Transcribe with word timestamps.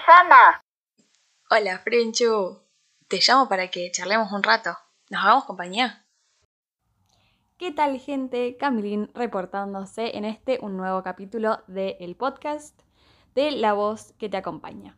Susana. 0.00 0.62
Hola, 1.50 1.78
Frenchu. 1.78 2.58
Te 3.08 3.20
llamo 3.20 3.48
para 3.48 3.68
que 3.68 3.90
charlemos 3.90 4.32
un 4.32 4.42
rato. 4.42 4.76
¿Nos 5.10 5.22
hagamos 5.22 5.44
compañía? 5.44 6.06
¿Qué 7.58 7.72
tal, 7.72 7.98
gente? 7.98 8.56
Camilín 8.56 9.10
reportándose 9.14 10.16
en 10.16 10.24
este 10.24 10.58
un 10.62 10.76
nuevo 10.76 11.02
capítulo 11.02 11.62
del 11.66 12.16
podcast 12.16 12.80
de 13.34 13.50
La 13.50 13.72
Voz 13.72 14.14
que 14.18 14.28
te 14.28 14.36
acompaña. 14.36 14.96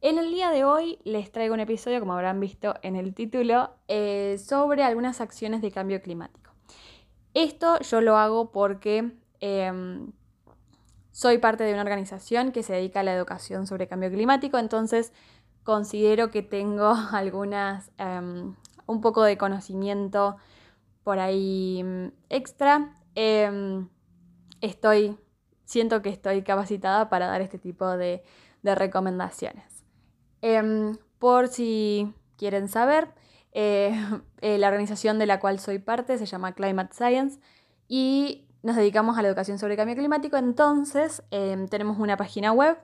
En 0.00 0.18
el 0.18 0.30
día 0.30 0.50
de 0.50 0.64
hoy 0.64 0.98
les 1.04 1.30
traigo 1.32 1.54
un 1.54 1.60
episodio, 1.60 2.00
como 2.00 2.14
habrán 2.14 2.40
visto 2.40 2.74
en 2.82 2.96
el 2.96 3.14
título, 3.14 3.74
eh, 3.88 4.38
sobre 4.38 4.84
algunas 4.84 5.20
acciones 5.20 5.60
de 5.60 5.72
cambio 5.72 6.00
climático. 6.00 6.52
Esto 7.34 7.78
yo 7.80 8.00
lo 8.00 8.16
hago 8.16 8.52
porque 8.52 9.12
em, 9.40 10.12
soy 11.12 11.38
parte 11.38 11.64
de 11.64 11.72
una 11.72 11.82
organización 11.82 12.52
que 12.52 12.62
se 12.62 12.72
dedica 12.72 13.00
a 13.00 13.02
la 13.02 13.14
educación 13.14 13.66
sobre 13.66 13.88
cambio 13.88 14.10
climático, 14.10 14.58
entonces 14.58 15.12
considero 15.64 16.30
que 16.30 16.42
tengo 16.42 16.94
algunas, 17.12 17.90
em, 17.98 18.54
un 18.86 19.00
poco 19.00 19.22
de 19.22 19.38
conocimiento 19.38 20.36
por 21.04 21.18
ahí 21.18 21.82
mm, 21.82 22.06
extra. 22.28 22.94
Em, 23.14 23.88
estoy, 24.60 25.18
siento 25.64 26.02
que 26.02 26.10
estoy 26.10 26.42
capacitada 26.42 27.08
para 27.08 27.26
dar 27.26 27.40
este 27.40 27.58
tipo 27.58 27.86
de, 27.96 28.22
recomendaciones. 28.62 29.84
Em, 30.42 30.96
por 31.18 31.48
si 31.48 32.12
quieren 32.36 32.68
saber, 32.68 33.08
eh, 33.52 33.92
eh, 34.40 34.58
la 34.58 34.68
organización 34.68 35.18
de 35.18 35.26
la 35.26 35.40
cual 35.40 35.58
soy 35.58 35.78
parte 35.78 36.18
se 36.18 36.26
llama 36.26 36.52
Climate 36.52 36.94
Science 36.94 37.40
y 37.88 38.49
nos 38.62 38.76
dedicamos 38.76 39.16
a 39.16 39.22
la 39.22 39.28
educación 39.28 39.58
sobre 39.58 39.76
cambio 39.76 39.96
climático, 39.96 40.36
entonces 40.36 41.22
em, 41.30 41.68
tenemos 41.68 41.98
una 41.98 42.16
página 42.16 42.52
web 42.52 42.78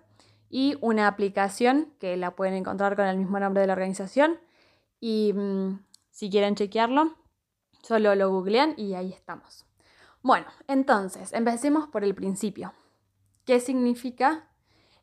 y 0.49 0.77
una 0.81 1.09
aplicación 1.09 1.93
que 1.99 2.17
la 2.17 2.37
pueden 2.37 2.55
encontrar 2.55 2.97
con 2.97 3.07
el 3.07 3.17
mismo 3.17 3.39
nombre 3.41 3.61
de 3.61 3.67
la 3.67 3.73
organización. 3.73 4.39
Y 5.01 5.33
mm, 5.35 5.81
si 6.11 6.31
quieren 6.31 6.55
chequearlo, 6.55 7.17
solo 7.83 8.15
lo 8.15 8.31
googlean 8.31 8.75
y 8.77 8.95
ahí 8.95 9.13
estamos. 9.13 9.67
Bueno, 10.23 10.47
entonces, 10.67 11.33
empecemos 11.33 11.89
por 11.89 12.05
el 12.05 12.15
principio. 12.15 12.73
¿Qué 13.45 13.61
significa 13.61 14.49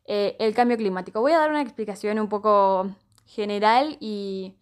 eh, 0.06 0.36
el 0.38 0.54
cambio 0.54 0.76
climático? 0.76 1.20
Voy 1.20 1.32
a 1.32 1.38
dar 1.38 1.50
una 1.50 1.62
explicación 1.62 2.18
un 2.18 2.28
poco 2.28 2.90
general 3.26 3.96
y, 4.00 4.56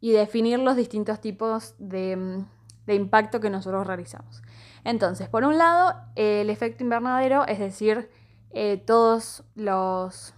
definir 0.00 0.58
los 0.58 0.76
distintos 0.76 1.20
tipos 1.20 1.74
de, 1.78 2.16
mm, 2.16 2.46
de 2.86 2.94
impacto 2.94 3.40
que 3.40 3.50
nosotros 3.50 3.86
realizamos. 3.86 4.42
Entonces, 4.84 5.28
por 5.28 5.44
un 5.44 5.58
lado, 5.58 5.94
el 6.16 6.50
efecto 6.50 6.82
invernadero, 6.84 7.46
es 7.46 7.58
decir, 7.58 8.10
eh, 8.50 8.78
todos 8.78 9.44
los, 9.54 10.34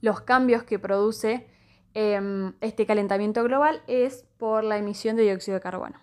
los, 0.00 0.20
cambios 0.20 0.62
que 0.64 0.78
produce 0.78 1.48
em, 1.94 2.52
este 2.60 2.86
calentamiento 2.86 3.42
global 3.44 3.82
es 3.86 4.26
por 4.36 4.64
la 4.64 4.76
emisión 4.76 5.16
de 5.16 5.22
dióxido 5.22 5.54
de 5.54 5.60
carbono. 5.60 5.98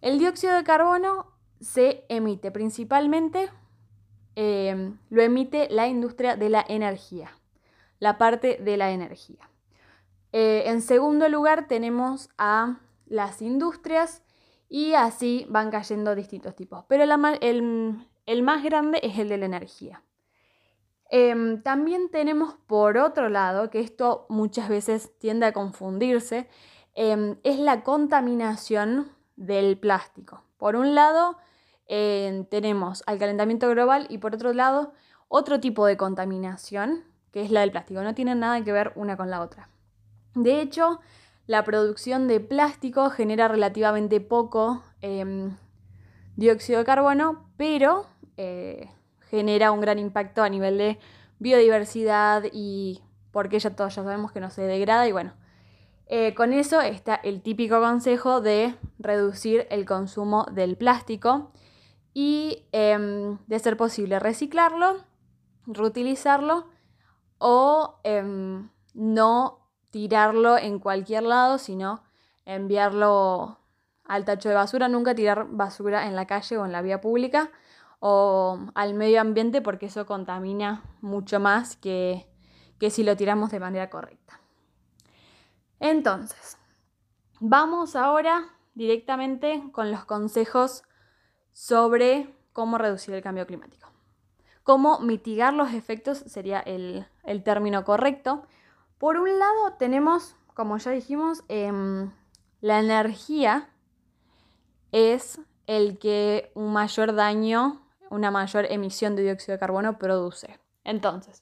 El 0.00 0.18
dióxido 0.18 0.54
de 0.54 0.64
carbono 0.64 1.26
se 1.60 2.04
emite 2.08 2.50
principalmente, 2.50 3.50
em, 4.34 4.98
lo 5.10 5.22
emite 5.22 5.68
la 5.70 5.86
industria 5.86 6.36
de 6.36 6.48
la 6.48 6.64
energía, 6.68 7.30
la 7.98 8.18
parte 8.18 8.58
de 8.60 8.76
la 8.76 8.90
energía. 8.90 9.50
Eh, 10.32 10.64
en 10.66 10.80
segundo 10.80 11.28
lugar 11.28 11.66
tenemos 11.66 12.30
a 12.38 12.78
las 13.06 13.42
industrias 13.42 14.22
y 14.70 14.94
así 14.94 15.44
van 15.50 15.70
cayendo 15.70 16.14
distintos 16.14 16.54
tipos. 16.54 16.84
Pero 16.86 17.02
el, 17.02 18.42
más 18.42 18.62
grande 18.62 19.00
es 19.02 19.18
el 19.18 19.28
de 19.28 19.36
la 19.36 19.46
energía. 19.46 20.02
Em, 21.10 21.60
también 21.60 22.08
tenemos 22.08 22.54
por 22.68 22.96
otro 22.96 23.28
lado, 23.28 23.68
que 23.68 23.80
esto 23.80 24.26
muchas 24.28 24.68
veces 24.68 25.18
tiende 25.18 25.44
a 25.46 25.52
confundirse, 25.52 26.48
em, 26.94 27.36
es 27.42 27.58
la 27.58 27.82
contaminación 27.82 29.10
del 29.34 29.76
plástico. 29.76 30.44
Por 30.56 30.76
un 30.76 30.94
lado 30.94 31.36
em, 31.92 32.44
tenemos 32.44 33.02
al 33.06 33.18
calentamiento 33.18 33.68
global 33.68 34.06
y 34.08 34.18
por 34.18 34.36
otro 34.36 34.52
lado 34.52 34.92
otro 35.26 35.58
tipo 35.58 35.84
de 35.86 35.96
contaminación, 35.96 37.02
que 37.32 37.42
es 37.42 37.50
la 37.50 37.60
del 37.62 37.72
plástico. 37.72 38.02
No 38.02 38.14
tienen 38.14 38.38
nada 38.38 38.62
que 38.62 38.70
ver 38.70 38.92
una 38.94 39.16
con 39.16 39.30
la 39.30 39.40
otra. 39.40 39.68
De 40.34 40.60
hecho, 40.60 41.00
la 41.50 41.64
producción 41.64 42.28
de 42.28 42.38
plástico 42.38 43.10
genera 43.10 43.48
relativamente 43.48 44.20
poco 44.20 44.84
em, 45.00 45.56
dióxido 46.36 46.78
de 46.78 46.84
carbono, 46.84 47.50
pero 47.56 48.06
eh, 48.36 48.88
genera 49.18 49.72
un 49.72 49.80
gran 49.80 49.98
impacto 49.98 50.44
a 50.44 50.48
nivel 50.48 50.78
de 50.78 51.00
biodiversidad 51.40 52.44
y 52.52 53.02
porque 53.32 53.58
ya 53.58 53.74
todos 53.74 53.96
ya 53.96 54.04
sabemos 54.04 54.30
que 54.30 54.38
no 54.38 54.48
se 54.50 54.62
degrada 54.62 55.08
y 55.08 55.10
bueno, 55.10 55.32
eh, 56.06 56.34
con 56.34 56.52
eso 56.52 56.80
está 56.82 57.16
el 57.16 57.42
típico 57.42 57.80
consejo 57.80 58.40
de 58.40 58.76
reducir 59.00 59.66
el 59.70 59.86
consumo 59.86 60.46
del 60.52 60.76
plástico 60.76 61.50
y 62.14 62.68
em, 62.70 63.38
de 63.48 63.58
ser 63.58 63.76
posible 63.76 64.20
reciclarlo, 64.20 64.98
reutilizarlo 65.66 66.68
o 67.38 67.98
em, 68.04 68.70
no 68.94 69.59
tirarlo 69.90 70.56
en 70.58 70.78
cualquier 70.78 71.24
lado, 71.24 71.58
sino 71.58 72.02
enviarlo 72.44 73.58
al 74.04 74.24
tacho 74.24 74.48
de 74.48 74.54
basura, 74.54 74.88
nunca 74.88 75.14
tirar 75.14 75.46
basura 75.50 76.06
en 76.06 76.16
la 76.16 76.26
calle 76.26 76.58
o 76.58 76.64
en 76.64 76.72
la 76.72 76.82
vía 76.82 77.00
pública 77.00 77.50
o 78.00 78.58
al 78.74 78.94
medio 78.94 79.20
ambiente 79.20 79.60
porque 79.60 79.86
eso 79.86 80.06
contamina 80.06 80.82
mucho 81.00 81.38
más 81.38 81.76
que, 81.76 82.26
que 82.78 82.90
si 82.90 83.04
lo 83.04 83.16
tiramos 83.16 83.50
de 83.50 83.60
manera 83.60 83.90
correcta. 83.90 84.40
Entonces, 85.78 86.58
vamos 87.38 87.94
ahora 87.94 88.48
directamente 88.74 89.62
con 89.72 89.90
los 89.90 90.04
consejos 90.04 90.82
sobre 91.52 92.34
cómo 92.52 92.78
reducir 92.78 93.14
el 93.14 93.22
cambio 93.22 93.46
climático. 93.46 93.88
Cómo 94.62 95.00
mitigar 95.00 95.52
los 95.54 95.72
efectos 95.72 96.18
sería 96.18 96.60
el, 96.60 97.06
el 97.24 97.42
término 97.42 97.84
correcto. 97.84 98.46
Por 99.00 99.16
un 99.16 99.38
lado 99.38 99.72
tenemos, 99.78 100.36
como 100.52 100.76
ya 100.76 100.90
dijimos, 100.90 101.42
em, 101.48 102.12
la 102.60 102.80
energía 102.80 103.70
es 104.92 105.40
el 105.66 105.98
que 105.98 106.52
un 106.54 106.74
mayor 106.74 107.14
daño, 107.14 107.80
una 108.10 108.30
mayor 108.30 108.66
emisión 108.68 109.16
de 109.16 109.22
dióxido 109.22 109.54
de 109.54 109.58
carbono 109.58 109.96
produce. 109.96 110.60
Entonces, 110.84 111.40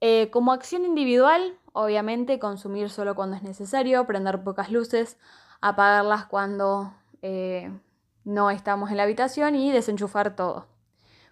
eh, 0.00 0.30
como 0.30 0.52
acción 0.52 0.84
individual, 0.84 1.58
obviamente 1.72 2.38
consumir 2.38 2.90
solo 2.90 3.16
cuando 3.16 3.34
es 3.34 3.42
necesario, 3.42 4.06
prender 4.06 4.44
pocas 4.44 4.70
luces, 4.70 5.18
apagarlas 5.60 6.26
cuando 6.26 6.94
eh, 7.22 7.76
no 8.22 8.52
estamos 8.52 8.92
en 8.92 8.98
la 8.98 9.02
habitación 9.02 9.56
y 9.56 9.72
desenchufar 9.72 10.36
todo 10.36 10.68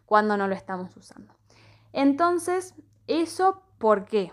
cuando 0.07 0.37
no 0.37 0.49
lo 0.49 0.57
estamos 0.57 0.97
usando. 0.97 1.33
Entonces, 1.93 2.75
¿eso 3.07 3.63
por 3.79 4.07
qué? 4.07 4.33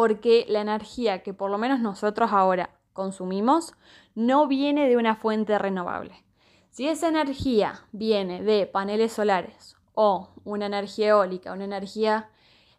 Porque 0.00 0.46
la 0.48 0.62
energía 0.62 1.22
que 1.22 1.34
por 1.34 1.50
lo 1.50 1.58
menos 1.58 1.78
nosotros 1.78 2.32
ahora 2.32 2.70
consumimos 2.94 3.74
no 4.14 4.46
viene 4.46 4.88
de 4.88 4.96
una 4.96 5.14
fuente 5.14 5.58
renovable. 5.58 6.24
Si 6.70 6.88
esa 6.88 7.08
energía 7.08 7.84
viene 7.92 8.42
de 8.42 8.64
paneles 8.66 9.12
solares 9.12 9.76
o 9.92 10.30
una 10.44 10.64
energía 10.64 11.08
eólica, 11.08 11.52
una 11.52 11.64
energía 11.64 12.30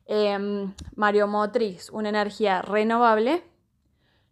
em, 0.07 0.73
mareomotriz, 0.95 1.91
una 1.91 2.09
energía 2.09 2.63
renovable, 2.63 3.43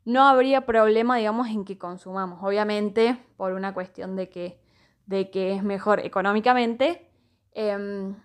no 0.03 0.23
habría 0.27 0.65
problema, 0.65 1.17
digamos, 1.17 1.47
en 1.49 1.65
que 1.65 1.77
consumamos. 1.77 2.39
Obviamente, 2.41 3.23
por 3.37 3.53
una 3.53 3.75
cuestión 3.75 4.15
de 4.15 4.29
que, 4.29 4.59
de 5.05 5.29
que 5.29 5.53
es 5.53 5.61
mejor 5.61 5.99
económicamente, 5.99 7.07
em, 7.51 8.15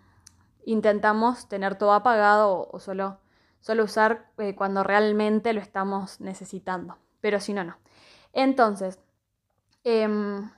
intentamos 0.64 1.50
tener 1.50 1.76
todo 1.76 1.92
apagado 1.92 2.66
o 2.72 2.80
solo 2.80 3.18
solo 3.64 3.84
usar 3.84 4.26
eh, 4.36 4.54
cuando 4.54 4.84
realmente 4.84 5.54
lo 5.54 5.60
estamos 5.60 6.20
necesitando, 6.20 6.98
pero 7.22 7.40
si 7.40 7.54
no, 7.54 7.64
no. 7.64 7.78
Entonces, 8.34 8.98
em, 9.84 10.50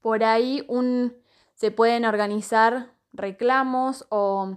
por 0.00 0.24
ahí 0.24 0.66
se 1.54 1.70
pueden 1.70 2.06
organizar 2.06 2.94
reclamos 3.12 4.06
o, 4.08 4.56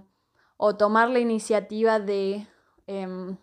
tomar 0.78 1.10
la 1.10 1.18
iniciativa 1.18 1.98
de 1.98 2.46
eh, 2.86 3.36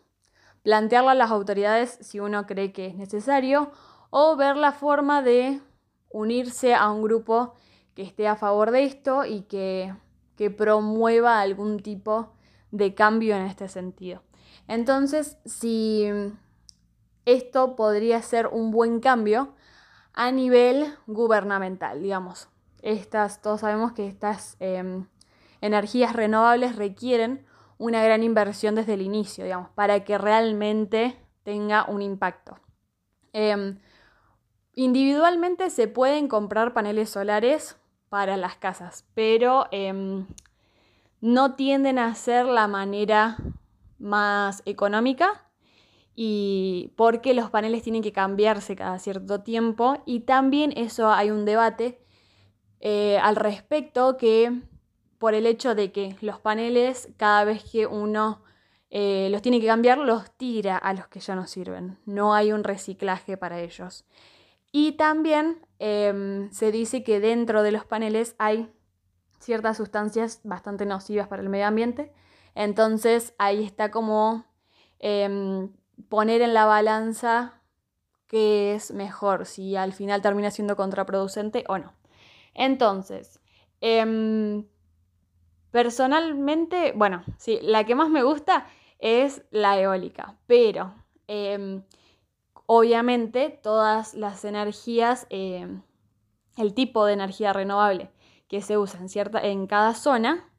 plantearlo 0.63 1.11
a 1.11 1.15
las 1.15 1.29
autoridades 1.29 1.99
si 2.01 2.19
uno 2.19 2.47
cree 2.47 2.73
que 2.73 2.87
es 2.87 2.95
necesario 2.95 3.71
o 4.09 4.35
ver 4.37 4.57
la 4.57 4.71
forma 4.71 5.21
de 5.21 5.61
unirse 6.09 6.73
a 6.73 6.89
un 6.89 7.03
grupo 7.03 7.53
que 7.93 8.01
esté 8.01 8.27
a 8.27 8.35
favor 8.35 8.71
de 8.71 8.85
esto 8.85 9.23
y 9.23 9.43
que 9.43 9.93
promueva 10.57 11.41
algún 11.41 11.79
tipo 11.81 12.33
de 12.71 12.95
cambio 12.95 13.35
en 13.35 13.43
este 13.43 13.67
sentido. 13.67 14.23
Entonces, 14.71 15.37
si 15.43 16.07
esto 17.25 17.75
podría 17.75 18.21
ser 18.21 18.47
un 18.47 18.71
buen 18.71 19.01
cambio 19.01 19.53
a 20.13 20.31
nivel 20.31 20.95
gubernamental, 21.07 22.01
digamos. 22.01 22.47
Estas, 22.81 23.41
todos 23.41 23.59
sabemos 23.59 23.91
que 23.91 24.07
estas 24.07 24.55
em, 24.61 25.07
energías 25.59 26.13
renovables 26.13 26.77
requieren 26.77 27.45
una 27.79 28.01
gran 28.01 28.23
inversión 28.23 28.75
desde 28.75 28.93
el 28.93 29.01
inicio, 29.01 29.43
digamos, 29.43 29.67
para 29.71 30.05
que 30.05 30.17
realmente 30.17 31.19
tenga 31.43 31.83
un 31.89 32.01
impacto. 32.01 32.57
Em, 33.33 33.77
individualmente 34.73 35.69
se 35.69 35.89
pueden 35.89 36.29
comprar 36.29 36.73
paneles 36.73 37.09
solares 37.09 37.75
para 38.07 38.37
las 38.37 38.55
casas, 38.55 39.05
pero 39.15 39.65
em, 39.71 40.27
no 41.19 41.55
tienden 41.55 41.99
a 41.99 42.15
ser 42.15 42.45
la 42.45 42.69
manera 42.69 43.35
más 44.01 44.61
económica 44.65 45.47
y 46.15 46.91
porque 46.97 47.33
los 47.33 47.49
paneles 47.49 47.83
tienen 47.83 48.01
que 48.01 48.11
cambiarse 48.11 48.75
cada 48.75 48.99
cierto 48.99 49.41
tiempo. 49.41 50.01
Y 50.05 50.21
también 50.21 50.73
eso 50.75 51.11
hay 51.11 51.31
un 51.31 51.45
debate 51.45 52.01
eh, 52.79 53.17
al 53.19 53.35
respecto 53.35 54.17
que 54.17 54.61
por 55.17 55.33
el 55.33 55.45
hecho 55.45 55.75
de 55.75 55.91
que 55.91 56.15
los 56.21 56.39
paneles 56.39 57.09
cada 57.17 57.43
vez 57.43 57.63
que 57.71 57.85
uno 57.85 58.43
eh, 58.89 59.29
los 59.31 59.41
tiene 59.41 59.61
que 59.61 59.67
cambiar 59.67 59.99
los 59.99 60.31
tira 60.31 60.77
a 60.77 60.93
los 60.93 61.07
que 61.07 61.19
ya 61.19 61.35
no 61.35 61.47
sirven. 61.47 61.97
No 62.05 62.33
hay 62.33 62.51
un 62.51 62.63
reciclaje 62.63 63.37
para 63.37 63.61
ellos. 63.61 64.05
Y 64.71 64.93
también 64.93 65.65
em, 65.79 66.51
se 66.51 66.71
dice 66.71 67.03
que 67.03 67.19
dentro 67.19 67.63
de 67.63 67.71
los 67.71 67.85
paneles 67.85 68.35
hay 68.37 68.69
ciertas 69.39 69.77
sustancias 69.77 70.41
bastante 70.43 70.85
nocivas 70.85 71.27
para 71.27 71.41
el 71.41 71.49
medio 71.49 71.67
ambiente 71.67 72.13
entonces 72.55 73.33
ahí 73.37 73.63
está 73.63 73.91
como 73.91 74.45
em, 74.99 75.71
poner 76.09 76.41
en 76.41 76.53
la 76.53 76.65
balanza 76.65 77.61
qué 78.27 78.75
es 78.75 78.91
mejor, 78.91 79.45
si 79.45 79.75
al 79.75 79.93
final 79.93 80.21
termina 80.21 80.51
siendo 80.51 80.75
contraproducente 80.75 81.63
o 81.67 81.77
no. 81.77 81.93
Entonces, 82.53 83.39
em, 83.81 84.65
personalmente, 85.71 86.93
bueno, 86.95 87.23
sí, 87.37 87.59
la 87.61 87.85
que 87.85 87.95
más 87.95 88.09
me 88.09 88.23
gusta 88.23 88.67
es 88.99 89.43
la 89.51 89.79
eólica, 89.79 90.37
pero 90.47 90.93
em, 91.27 91.83
obviamente 92.65 93.49
todas 93.49 94.13
las 94.13 94.45
energías, 94.45 95.27
el 95.29 96.73
tipo 96.73 97.05
de 97.05 97.13
energía 97.13 97.53
renovable 97.53 98.11
que 98.47 98.61
se 98.61 98.77
usa 98.77 99.07
cierta, 99.07 99.39
en 99.41 99.65
cada 99.67 99.93
zona 99.93 100.50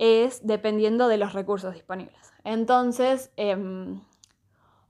es 0.00 0.46
dependiendo 0.46 1.06
de 1.08 1.18
los 1.18 1.32
recursos 1.32 1.74
disponibles. 1.74 2.32
Entonces, 2.42 3.30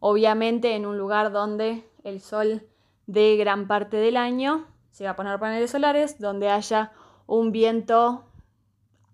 Obviamente 0.01 0.75
en 0.75 0.87
un 0.87 0.97
lugar 0.97 1.31
donde 1.31 1.87
el 2.05 2.21
sol 2.21 2.67
de 3.07 3.37
gran 3.37 3.67
parte 3.69 3.99
del 3.99 4.17
año 4.17 4.67
se 4.91 5.05
va 5.05 5.11
a 5.11 5.17
poner 5.17 5.39
paneles 5.39 5.71
solares, 5.71 6.19
donde 6.19 6.49
haya 6.49 6.93
un 7.27 7.53
viento 7.53 8.25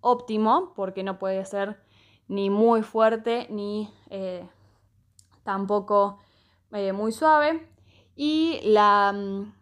óptimo, 0.00 0.72
porque 0.76 1.02
no 1.02 1.18
puede 1.18 1.44
ser 1.44 1.82
ni 2.28 2.50
muy 2.50 2.82
fuerte 2.82 3.48
ni 3.50 3.92
eh, 4.10 4.48
tampoco 5.42 6.20
eh, 6.70 6.92
muy 6.92 7.10
suave. 7.10 7.68
Y 8.14 8.60
la, 8.62 9.12
mm, 9.12 9.52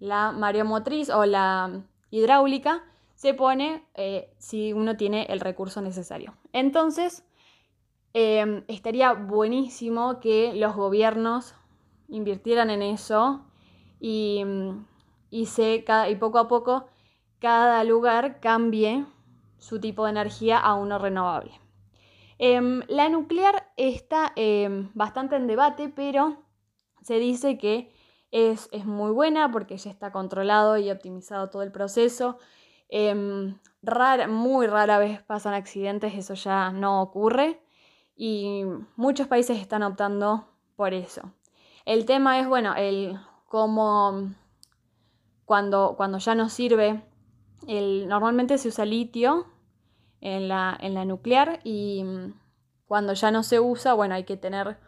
la 0.00 0.32
mareomotriz 0.32 1.08
o 1.08 1.24
la 1.24 1.82
hidráulica 2.10 2.84
se 3.18 3.34
pone 3.34 3.82
eh, 3.94 4.30
si 4.38 4.72
uno 4.72 4.96
tiene 4.96 5.26
el 5.28 5.40
recurso 5.40 5.82
necesario. 5.82 6.36
Entonces, 6.52 7.24
Em, 8.14 8.64
estaría 8.68 9.12
buenísimo 9.12 10.18
que 10.18 10.54
los 10.54 10.74
gobiernos 10.74 11.54
invirtieran 12.08 12.70
en 12.70 12.82
eso 12.82 13.44
y, 14.00 14.42
y, 15.30 15.46
y 15.46 16.14
poco 16.16 16.38
a 16.38 16.48
poco 16.48 16.86
cada 17.38 17.84
lugar 17.84 18.40
cambie 18.40 19.04
su 19.58 19.78
tipo 19.78 20.04
de 20.04 20.10
energía 20.10 20.58
a 20.58 20.74
uno 20.74 20.98
renovable. 20.98 21.52
Em, 22.38 22.82
la 22.88 23.08
nuclear 23.08 23.72
está 23.76 24.32
em, 24.36 24.90
bastante 24.94 25.36
en 25.36 25.46
debate, 25.46 25.88
pero 25.88 26.38
se 27.02 27.18
dice 27.18 27.58
que 27.58 27.92
es, 28.30 28.68
muy 28.84 29.10
buena 29.10 29.50
porque 29.50 29.76
ya 29.76 29.90
está 29.90 30.12
controlado 30.12 30.78
y 30.78 30.90
optimizado 30.90 31.50
todo 31.50 31.62
el 31.62 31.72
proceso. 31.72 32.38
Muy 32.90 34.66
rara 34.66 34.98
vez 34.98 35.22
pasan 35.22 35.54
accidentes, 35.54 36.14
eso 36.14 36.34
ya 36.34 36.70
no 36.72 37.02
ocurre 37.02 37.60
y 38.16 38.64
muchos 38.96 39.28
países 39.28 39.58
están 39.58 39.82
optando 39.82 40.48
por 40.76 40.94
eso. 40.94 41.32
El 41.84 42.04
tema 42.04 42.38
es, 42.38 42.48
bueno, 42.48 42.74
el 42.76 43.18
cómo 43.46 44.34
cuando, 45.44 45.94
cuando 45.96 46.18
ya 46.18 46.34
no 46.34 46.48
sirve, 46.48 47.02
el, 47.66 48.06
normalmente 48.08 48.58
se 48.58 48.68
usa 48.68 48.84
litio 48.84 49.46
en 50.20 50.48
la, 50.48 50.76
en 50.80 50.94
la 50.94 51.04
nuclear 51.04 51.60
y 51.64 52.04
cuando 52.86 53.14
ya 53.14 53.30
no 53.30 53.42
se 53.42 53.60
usa, 53.60 53.94
bueno, 53.94 54.14
hay 54.14 54.24
que 54.24 54.36
tener 54.36 54.78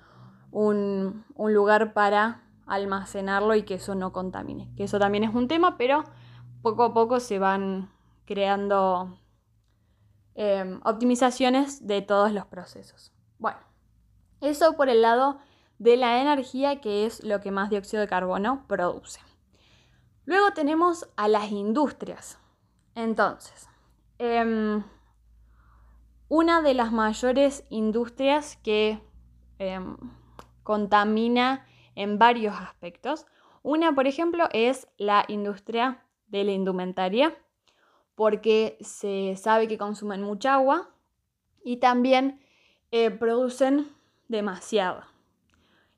un, 0.51 1.25
un, 1.35 1.55
lugar 1.55 1.93
para 1.95 2.43
almacenarlo 2.67 3.55
y 3.55 3.63
que 3.63 3.75
eso 3.75 3.95
no 3.95 4.13
contamine. 4.13 4.71
Que 4.77 4.85
eso 4.85 4.99
también 4.99 5.25
es 5.25 5.35
un 5.35 5.49
tema, 5.49 5.79
pero 5.79 6.05
poco 6.63 6.85
a 6.85 6.95
poco 6.95 7.21
se 7.21 7.39
van 7.39 7.91
creando 8.25 9.19
eh, 10.35 10.79
optimizaciones 10.85 11.87
de 11.87 12.03
todos 12.03 12.33
los 12.33 12.47
procesos. 12.47 13.13
Bueno, 13.39 13.59
eso 14.41 14.75
por 14.77 14.89
el 14.89 15.03
lado 15.03 15.39
de 15.79 15.97
la 15.97 16.21
energía 16.21 16.81
que 16.81 17.07
es 17.07 17.25
lo 17.25 17.41
que 17.41 17.51
más 17.51 17.71
dióxido 17.71 18.01
de 18.01 18.09
carbono 18.09 18.65
produce. 18.69 19.21
Luego 20.27 20.53
tenemos 20.53 21.09
a 21.17 21.29
las 21.29 21.51
industrias. 21.51 22.39
Entonces, 22.95 23.69
em, 24.19 24.85
una 26.29 26.63
de 26.63 26.75
las 26.75 26.93
mayores 26.93 27.65
industrias 27.71 28.57
que 28.63 29.03
em, 29.59 29.97
contamina 30.63 31.67
en 31.95 32.19
varios 32.19 32.55
aspectos. 32.55 33.27
Una, 33.63 33.95
por 33.95 34.07
ejemplo, 34.07 34.49
es 34.53 34.89
la 34.97 35.25
industria 35.29 36.05
de 36.31 36.45
la 36.45 36.53
indumentaria, 36.53 37.37
porque 38.15 38.79
se 38.81 39.37
sabe 39.37 39.69
que 39.69 39.79
consumen 39.79 40.23
mucha 40.23 40.55
agua 40.55 40.91
y 41.63 41.77
también 41.77 42.41
eh, 42.91 43.11
producen 43.11 43.89
demasiado. 44.29 45.03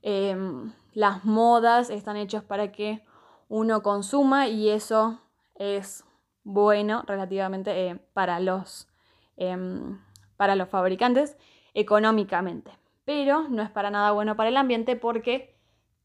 Em, 0.03 0.73
las 0.95 1.25
modas 1.25 1.91
están 1.91 2.17
hechas 2.17 2.43
para 2.43 2.73
que 2.73 3.05
uno 3.49 3.83
consuma 3.83 4.49
y 4.49 4.69
eso 4.71 5.21
es 5.55 6.05
bueno 6.45 7.05
relativamente 7.07 7.89
eh, 7.89 7.97
para, 8.13 8.41
los, 8.41 8.89
em, 9.37 10.01
para 10.37 10.57
los 10.57 10.69
fabricantes 10.69 11.37
económicamente. 11.75 12.73
Pero 13.05 13.49
no 13.49 13.63
es 13.63 13.71
para 13.71 13.91
nada 13.91 14.13
bueno 14.13 14.37
para 14.37 14.49
el 14.49 14.57
ambiente 14.57 14.97
porque 14.97 15.57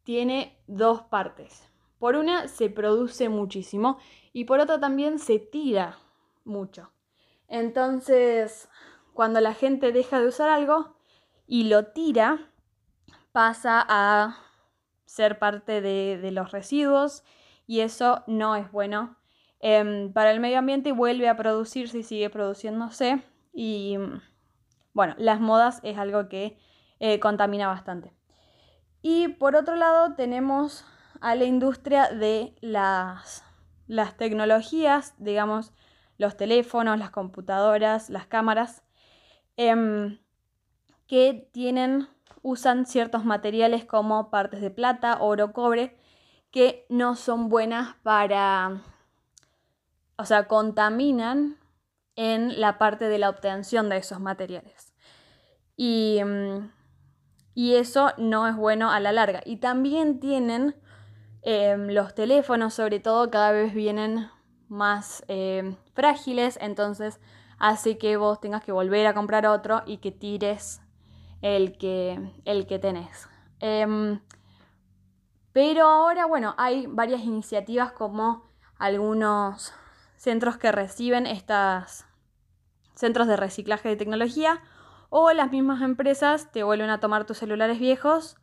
tiene 0.03 0.57
dos 0.67 1.01
partes. 1.01 1.67
Por 1.99 2.15
una 2.15 2.47
se 2.47 2.69
produce 2.69 3.29
muchísimo 3.29 3.97
y 4.33 4.45
por 4.45 4.59
otra 4.59 4.79
también 4.79 5.19
se 5.19 5.39
tira 5.39 5.97
mucho. 6.43 6.91
Entonces, 7.47 8.69
cuando 9.13 9.41
la 9.41 9.53
gente 9.53 9.91
deja 9.91 10.19
de 10.19 10.27
usar 10.27 10.49
algo 10.49 10.95
y 11.47 11.63
lo 11.63 11.87
tira, 11.87 12.51
pasa 13.31 13.85
a 13.87 14.37
ser 15.05 15.39
parte 15.39 15.81
de, 15.81 16.31
los 16.31 16.51
residuos 16.51 17.23
y 17.65 17.79
eso 17.79 18.23
no 18.27 18.55
es 18.55 18.71
bueno 18.71 19.17
em, 19.59 20.11
para 20.11 20.31
el 20.31 20.39
medio 20.39 20.59
ambiente 20.59 20.91
vuelve 20.91 21.29
a 21.29 21.37
producirse 21.37 21.99
y 21.99 22.03
sigue 22.03 22.29
produciéndose 22.29 23.23
y 23.53 23.97
bueno, 24.93 25.15
las 25.17 25.39
modas 25.39 25.79
es 25.83 25.97
algo 25.97 26.27
que 26.27 26.57
eh, 26.99 27.19
contamina 27.19 27.67
bastante. 27.67 28.13
Y 29.01 29.27
por 29.27 29.55
otro 29.55 29.75
lado 29.75 30.15
tenemos 30.15 30.85
a 31.21 31.35
la 31.35 31.45
industria 31.45 32.09
de 32.09 32.55
las, 32.61 33.43
las 33.87 34.17
tecnologías, 34.17 35.13
digamos, 35.17 35.73
los 36.17 36.37
teléfonos, 36.37 36.97
las 36.97 37.11
computadoras, 37.11 38.09
las 38.09 38.27
cámaras. 38.27 38.83
Em, 39.55 40.19
que 41.07 41.49
tienen, 41.53 42.07
usan 42.41 42.85
ciertos 42.85 43.25
materiales 43.25 43.85
como 43.85 44.29
partes 44.29 44.61
de 44.61 44.69
plata, 44.69 45.17
oro, 45.21 45.53
cobre, 45.53 45.97
que 46.51 46.85
no 46.89 47.15
son 47.15 47.49
buenas 47.49 47.95
para, 48.03 48.81
o 50.17 50.25
sea, 50.25 50.47
contaminan 50.47 51.57
en 52.15 52.59
la 52.59 52.77
parte 52.77 53.05
de 53.05 53.19
la 53.19 53.29
obtención 53.29 53.89
de 53.89 53.97
esos 53.97 54.19
materiales. 54.19 54.93
Y, 55.75 56.19
mm, 56.23 56.71
eso 57.55 58.11
no 58.17 58.47
es 58.47 58.55
bueno 58.55 58.91
a 58.91 58.99
la 58.99 59.11
larga. 59.11 59.41
Y 59.45 59.57
también 59.57 60.19
tienen 60.19 60.75
em, 61.41 61.87
los 61.89 62.13
teléfonos, 62.15 62.73
sobre 62.73 62.99
todo, 62.99 63.29
cada 63.29 63.51
vez 63.51 63.73
vienen 63.73 64.29
más 64.67 65.23
em, 65.27 65.75
frágiles, 65.93 66.57
entonces 66.61 67.19
hace 67.59 67.97
que 67.97 68.17
vos 68.17 68.39
tengas 68.39 68.63
que 68.63 68.71
volver 68.71 69.07
a 69.07 69.13
comprar 69.13 69.45
otro 69.47 69.81
y 69.85 69.97
que 69.97 70.11
tires 70.11 70.81
el 71.41 71.77
que, 71.77 72.33
el 72.45 72.67
que 72.67 72.79
tenés. 72.79 73.29
Em, 73.59 74.19
pero 75.53 75.87
ahora, 75.87 76.25
bueno, 76.25 76.53
hay 76.57 76.85
varias 76.87 77.21
iniciativas 77.21 77.91
como 77.91 78.51
algunos 78.77 79.73
centros 80.15 80.57
que 80.57 80.71
reciben 80.71 81.25
estas 81.25 82.05
centros 82.93 83.27
de 83.27 83.37
reciclaje 83.37 83.89
de 83.89 83.95
tecnología, 83.95 84.61
o 85.09 85.31
las 85.31 85.51
mismas 85.51 85.81
empresas 85.81 86.51
te 86.51 86.63
vuelven 86.63 86.89
a 86.89 86.99
tomar 86.99 87.25
tus 87.25 87.37
celulares 87.37 87.79
viejos 87.79 88.35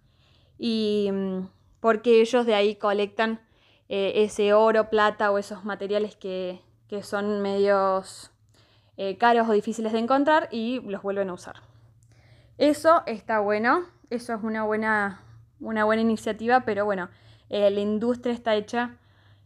y 0.59 1.11
mm, 1.13 1.49
porque 1.85 2.23
ellos 2.23 2.47
de 2.47 2.55
ahí 2.55 2.77
colectan 2.77 3.43
eh, 3.91 4.25
ese 4.25 4.55
oro, 4.55 4.89
plata 4.89 5.31
o 5.31 5.37
esos 5.37 5.67
materiales 5.67 6.17
que, 6.17 6.63
son 7.03 7.43
medios 7.43 8.31
eh, 8.97 9.19
caros 9.19 9.47
o 9.51 9.53
difíciles 9.53 9.93
de 9.93 9.99
encontrar 9.99 10.49
y 10.51 10.81
los 10.81 11.03
vuelven 11.03 11.29
a 11.29 11.35
usar. 11.35 11.57
Eso 12.57 13.03
está 13.05 13.41
bueno, 13.41 13.85
eso 14.09 14.33
es 14.33 14.43
una 14.43 14.65
buena, 14.65 15.21
una 15.61 15.85
buena 15.85 16.01
iniciativa, 16.01 16.61
pero 16.61 16.87
bueno, 16.87 17.11
la 17.51 17.69
industria 17.69 18.33
está 18.33 18.55
hecha 18.55 18.97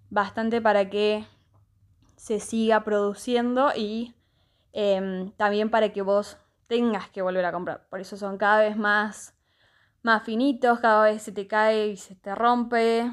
bastante 0.09 0.61
para 0.61 0.89
que 0.89 1.27
se 2.15 2.39
siga 2.39 2.85
produciendo 2.85 3.73
y 3.75 4.15
em, 4.73 5.33
también 5.33 5.71
para 5.71 5.89
que 5.93 6.03
vos 6.03 6.37
tengas 6.69 7.11
que 7.11 7.21
volver 7.21 7.45
a 7.47 7.51
comprar. 7.51 7.89
Por 7.89 7.99
eso 7.99 8.17
son 8.17 8.39
cada 8.39 8.61
vez 8.61 8.77
más, 8.77 9.35
más 10.09 10.23
finitos, 10.23 10.81
cada 10.81 11.05
vez 11.05 11.23
se 11.23 11.33
te 11.33 11.47
cae 11.47 11.89
y 11.89 11.97
se 11.97 12.15
te 12.15 12.35
rompe. 12.35 13.13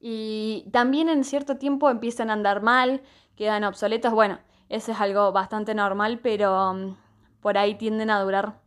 Y 0.00 0.68
también 0.72 1.08
en 1.08 1.24
cierto 1.24 1.58
tiempo 1.58 1.90
empiezan 1.90 2.30
a 2.30 2.34
andar 2.34 2.62
mal, 2.62 3.02
quedan 3.36 3.64
obsoletos. 3.64 4.12
Bueno, 4.12 4.38
eso 4.68 4.92
es 4.92 5.00
algo 5.00 5.32
bastante 5.32 5.74
normal, 5.74 6.20
pero 6.22 6.70
em, 6.70 6.96
por 7.40 7.58
ahí 7.58 7.74
tienden 7.74 8.10
a 8.10 8.20
durar 8.22 8.60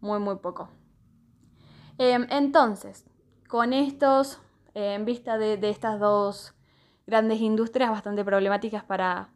muy, 0.00 0.18
muy 0.18 0.36
poco. 0.36 0.68
Em, 1.98 2.26
entonces, 2.30 3.06
con 3.48 3.72
estos, 3.72 4.40
en 4.74 5.04
vista 5.04 5.38
de 5.38 5.70
estas 5.70 5.98
dos 5.98 6.54
grandes 7.06 7.40
industrias 7.40 7.90
bastante 7.90 8.24
problemáticas 8.24 8.84
para, 8.84 9.30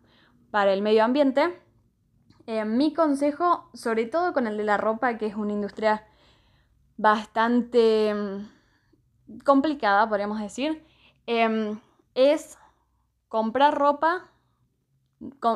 el 0.53 0.83
medio 0.83 1.05
ambiente. 1.05 1.59
Eh, 2.47 2.65
mi 2.65 2.95
consejo, 2.95 3.71
sobre 3.75 4.07
todo 4.07 4.33
con 4.33 4.47
el 4.47 4.57
de 4.57 4.65
la 4.65 4.77
ropa, 4.77 5.19
que 5.19 5.27
es 5.27 5.37
una 5.37 5.53
industria 5.53 6.07
bastante 6.99 8.13
mm, 8.15 9.39
complicada, 9.45 10.07
podríamos 10.09 10.41
decir, 10.41 10.85
em, 11.27 11.81
es 12.15 12.59
comprar 13.29 13.75
ropa, 13.75 14.31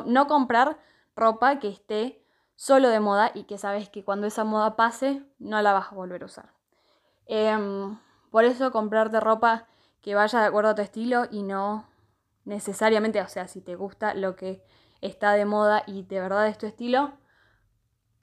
no 0.05 0.27
comprar 0.27 0.79
ropa 1.15 1.59
que 1.59 1.67
esté 1.69 2.25
solo 2.55 2.89
de 2.89 2.99
moda 2.99 3.31
y 3.35 3.43
que 3.43 3.57
sabes 3.57 3.89
que 3.89 4.03
cuando 4.03 4.25
esa 4.25 4.43
moda 4.43 4.75
pase 4.75 5.23
no 5.37 5.61
la 5.61 5.73
vas 5.73 5.91
a 5.91 5.95
volver 5.95 6.23
a 6.23 6.25
usar. 6.25 6.53
Em, 7.25 7.99
por 8.31 8.45
eso 8.45 8.71
comprarte 8.71 9.19
ropa 9.19 9.67
que 10.01 10.15
vaya 10.15 10.39
de 10.39 10.47
acuerdo 10.47 10.71
a 10.71 10.75
tu 10.75 10.81
estilo 10.81 11.25
y 11.31 11.43
no 11.43 11.87
necesariamente, 12.45 13.21
o 13.21 13.27
sea, 13.27 13.47
si 13.47 13.61
te 13.61 13.75
gusta 13.75 14.13
lo 14.13 14.35
que 14.35 14.63
está 15.01 15.33
de 15.33 15.45
moda 15.45 15.83
y 15.87 16.03
de 16.03 16.19
verdad 16.19 16.47
es 16.47 16.57
tu 16.57 16.65
estilo, 16.65 17.13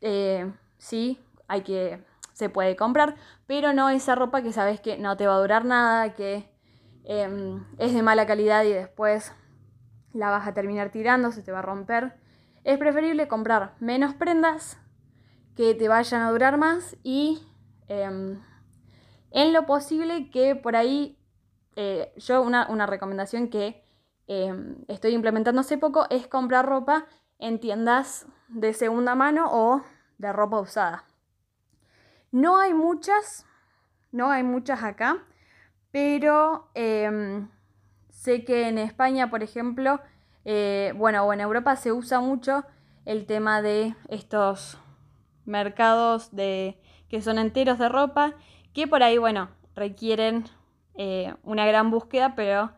eh, 0.01 0.53
sí, 0.79 1.21
hay 1.49 1.63
que, 1.63 2.05
se 2.41 2.49
puede 2.51 2.75
comprar, 2.75 3.15
pero 3.47 3.73
no 3.73 3.89
esa 3.89 4.17
ropa 4.17 4.43
que 4.43 4.53
sabes 4.53 4.81
que 4.81 4.99
no 4.99 5.17
te 5.17 5.29
va 5.29 5.37
a 5.37 5.41
durar 5.41 5.65
nada, 5.65 6.15
que 6.15 6.51
em, 7.05 7.65
es 7.79 7.95
de 7.95 8.03
mala 8.03 8.27
calidad 8.27 8.65
y 8.65 8.73
después 8.73 9.33
la 10.13 10.31
vas 10.31 10.49
a 10.49 10.55
terminar 10.55 10.91
tirando, 10.91 11.31
se 11.31 11.43
te 11.43 11.53
va 11.53 11.61
a 11.61 11.63
romper. 11.63 12.19
Es 12.65 12.79
preferible 12.79 13.29
comprar 13.29 13.75
menos 13.79 14.15
prendas 14.15 14.79
que 15.55 15.75
te 15.75 15.89
vayan 15.89 16.23
a 16.23 16.31
durar 16.33 16.59
más 16.59 16.97
y 17.05 17.41
em, 17.87 18.43
en 19.31 19.53
lo 19.53 19.67
posible 19.67 20.31
que 20.31 20.57
por 20.57 20.75
ahí, 20.75 21.17
eh, 21.77 22.13
yo 22.17 22.43
una, 22.43 22.69
una 22.69 22.87
recomendación 22.87 23.49
que 23.49 23.85
Em, 24.33 24.77
estoy 24.87 25.13
implementando 25.15 25.61
hace 25.61 25.77
poco 25.77 26.07
es 26.09 26.29
comprar 26.29 26.65
ropa 26.65 27.05
en 27.41 27.59
tiendas 27.59 28.27
de 28.47 28.73
segunda 28.75 29.17
mano 29.17 29.49
o 29.51 29.83
de 30.19 30.33
ropa 30.33 30.61
usada. 30.61 31.05
No 32.33 32.59
hay 32.59 32.75
muchas, 32.75 33.47
no 34.13 34.31
hay 34.31 34.43
muchas 34.43 34.83
acá, 34.83 35.25
pero 35.91 36.71
em, 36.75 37.49
sé 38.11 38.45
que 38.45 38.69
en 38.69 38.79
España, 38.79 39.31
por 39.31 39.43
ejemplo, 39.43 40.01
eh, 40.45 40.93
bueno, 40.97 41.25
o 41.25 41.33
en 41.33 41.41
Europa 41.41 41.77
se 41.77 41.93
usa 41.93 42.21
mucho 42.21 42.65
el 43.05 43.27
tema 43.27 43.63
de 43.63 43.95
estos 44.09 44.79
mercados 45.45 46.35
de, 46.35 46.81
que 47.09 47.21
son 47.23 47.39
enteros 47.39 47.79
de 47.79 47.89
ropa, 47.89 48.35
que 48.73 48.87
por 48.87 49.03
ahí, 49.03 49.19
bueno, 49.19 49.51
requieren 49.75 50.45
eh, 50.95 51.35
una 51.43 51.67
gran 51.67 51.91
búsqueda, 51.91 52.35
pero 52.37 52.71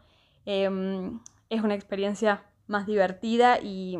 em, 0.46 1.20
es 1.50 1.62
una 1.62 1.74
experiencia 1.74 2.44
más 2.66 2.86
divertida 2.86 3.58
y, 3.60 3.98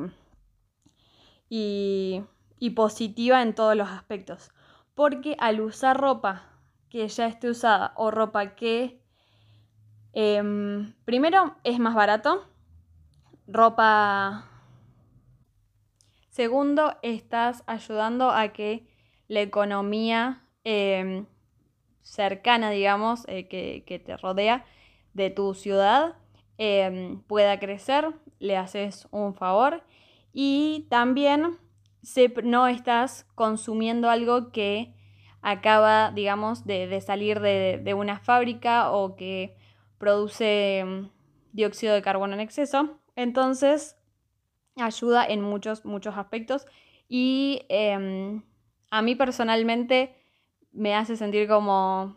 y, 1.51 2.71
positiva 2.75 3.43
en 3.43 3.55
todos 3.55 3.77
los 3.77 3.89
aspectos. 3.91 4.51
Porque 4.95 5.37
al 5.39 5.61
usar 5.61 5.99
ropa 5.99 6.61
que 6.89 7.07
ya 7.09 7.27
esté 7.27 7.49
usada 7.49 7.93
o 7.97 8.11
ropa 8.11 8.55
que 8.55 9.01
em, 10.13 10.95
primero 11.05 11.57
es 11.65 11.79
más 11.79 11.95
barato, 11.95 12.47
ropa... 13.47 14.49
Segundo, 16.29 16.97
estás 17.03 17.63
ayudando 17.67 18.31
a 18.31 18.49
que 18.55 18.89
la 19.29 19.43
economía 19.43 20.47
em, 20.65 21.27
cercana, 22.01 22.71
digamos, 22.71 23.25
eh, 23.29 23.49
que, 23.49 23.85
que, 23.87 23.99
te 23.99 24.17
rodea 24.17 24.65
de 25.13 25.29
tu 25.29 25.53
ciudad 25.53 26.17
Em, 26.65 27.21
pueda 27.23 27.59
crecer, 27.59 28.15
le 28.39 28.57
haces 28.57 29.09
un 29.11 29.35
favor. 29.35 29.83
Y 30.33 30.87
también 30.91 31.59
no 32.43 32.67
estás 32.67 33.27
consumiendo 33.35 34.11
algo 34.11 34.53
que 34.53 34.95
acaba, 35.41 36.13
digamos, 36.13 36.65
de, 36.65 37.01
salir 37.01 37.41
de, 37.41 37.95
una 37.95 38.19
fábrica 38.19 38.91
o 38.93 39.17
que 39.17 39.57
produce 39.99 40.79
em, 40.79 41.11
dióxido 41.53 41.95
de 41.95 42.03
carbono 42.03 42.35
en 42.35 42.41
exceso. 42.41 42.99
Entonces, 43.17 43.97
ayuda 44.77 45.27
en 45.27 45.43
muchos, 45.43 45.85
muchos 45.85 46.17
aspectos 46.17 46.67
y 47.09 47.67
em, 47.69 48.43
a 48.91 49.03
mí 49.03 49.15
personalmente 49.15 50.15
me 50.73 50.95
hace 50.95 51.17
sentir 51.17 51.49
como 51.49 52.17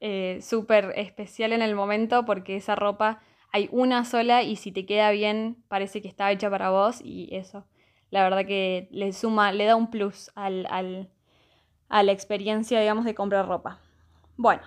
eh, 0.00 0.38
súper 0.40 0.92
especial 0.96 1.52
en 1.52 1.62
el 1.62 1.74
momento 1.74 2.24
porque 2.24 2.56
esa 2.56 2.74
ropa 2.74 3.20
hay 3.52 3.68
una 3.72 4.04
sola 4.04 4.42
y 4.42 4.56
si 4.56 4.72
te 4.72 4.86
queda 4.86 5.10
bien 5.10 5.62
parece 5.68 6.00
que 6.00 6.08
está 6.08 6.30
hecha 6.32 6.48
para 6.48 6.70
vos 6.70 7.00
y 7.04 7.28
eso, 7.32 7.66
la 8.10 8.22
verdad 8.22 8.46
que 8.46 8.88
le 8.90 9.12
suma, 9.12 9.52
le 9.52 9.66
da 9.66 9.76
un 9.76 9.90
plus 9.90 10.30
al, 10.34 10.66
a 11.88 12.02
la 12.02 12.12
experiencia, 12.12 12.80
digamos, 12.80 13.04
de 13.04 13.14
comprar 13.14 13.46
ropa. 13.46 13.80
Bueno, 14.36 14.62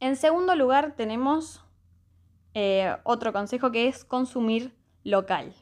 en 0.00 0.16
segundo 0.16 0.54
lugar 0.54 0.94
tenemos 0.96 1.64
eh, 2.54 2.96
otro 3.04 3.32
consejo 3.32 3.70
que 3.70 3.88
es 3.88 4.04
consumir 4.04 4.74
local. 5.02 5.54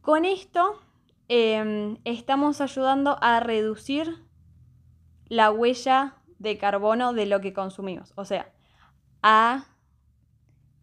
Con 0.00 0.24
esto 0.24 0.80
em, 1.28 1.98
estamos 2.04 2.60
ayudando 2.60 3.16
a 3.20 3.40
reducir 3.40 4.24
la 5.26 5.50
huella 5.50 6.16
de 6.38 6.58
carbono 6.58 7.12
de 7.12 7.26
lo 7.26 7.40
que 7.40 7.52
consumimos, 7.52 8.12
o 8.16 8.24
sea, 8.24 8.52
a 9.22 9.66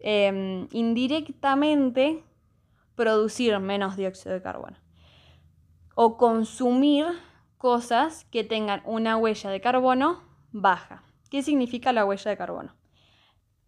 Em, 0.01 0.69
indirectamente 0.71 2.23
producir 2.99 3.57
menos 3.59 3.95
dióxido 3.95 4.35
de 4.35 4.41
carbono 4.41 4.75
o 5.95 6.17
consumir 6.17 7.05
cosas 7.57 8.25
que 8.25 8.43
tengan 8.43 8.81
una 8.83 9.15
huella 9.15 9.49
de 9.49 9.61
carbono 9.61 10.21
baja. 10.51 11.05
¿Qué 11.29 11.41
significa 11.41 11.93
la 11.93 12.03
huella 12.03 12.29
de 12.29 12.35
carbono? 12.35 12.75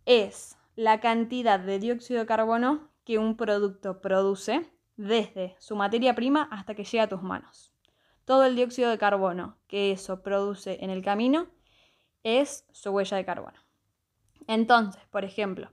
Es 0.06 0.58
la 0.76 1.00
cantidad 1.00 1.62
de 1.62 1.80
dióxido 1.80 2.20
de 2.20 2.26
carbono 2.26 2.90
que 3.06 3.20
un 3.20 3.38
producto 3.38 4.02
produce 4.02 4.70
desde 4.98 5.56
su 5.60 5.78
materia 5.78 6.14
prima 6.14 6.50
hasta 6.52 6.76
que 6.76 6.84
llega 6.84 7.06
a 7.06 7.10
tus 7.10 7.22
manos. 7.22 7.74
Todo 8.26 8.44
el 8.44 8.58
dióxido 8.58 8.90
de 8.90 8.98
carbono 8.98 9.60
que 9.68 9.94
eso 9.94 10.24
produce 10.24 10.84
en 10.84 10.90
el 10.90 11.02
camino 11.02 11.48
es 12.24 12.66
su 12.74 12.90
huella 12.90 13.16
de 13.16 13.24
carbono. 13.24 13.62
Entonces, 14.46 15.02
por 15.10 15.24
ejemplo, 15.24 15.72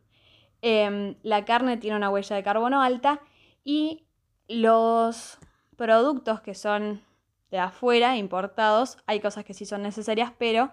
Em, 0.61 1.15
la 1.23 1.45
carne 1.45 1.77
tiene 1.77 1.97
una 1.97 2.11
huella 2.11 2.35
de 2.35 2.43
carbono 2.43 2.83
alta 2.83 3.21
y 3.69 4.07
los 4.49 5.39
productos 5.77 6.41
que 6.41 6.55
son 6.55 7.03
de 7.51 7.59
afuera, 7.59 8.17
importados, 8.17 8.97
hay 9.05 9.21
cosas 9.21 9.45
que 9.45 9.53
sí 9.53 9.67
son 9.67 9.83
necesarias, 9.83 10.33
pero 10.39 10.73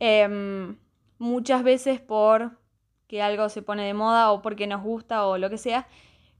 em, 0.00 0.76
muchas 1.18 1.62
veces 1.62 2.00
por 2.00 2.58
que 3.06 3.22
algo 3.22 3.48
se 3.48 3.62
pone 3.62 3.84
de 3.86 3.94
moda 3.94 4.32
o 4.32 4.42
porque 4.42 4.66
nos 4.66 4.82
gusta 4.82 5.24
o 5.24 5.38
lo 5.38 5.50
que 5.50 5.56
sea, 5.56 5.86